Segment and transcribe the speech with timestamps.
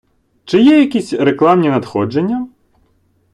[0.45, 2.47] Чи є якісь рекламні надходження?